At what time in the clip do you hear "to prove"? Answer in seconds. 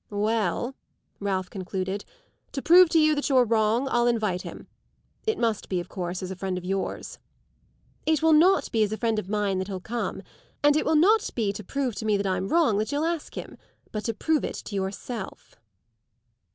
2.53-2.89, 11.53-11.93, 14.05-14.43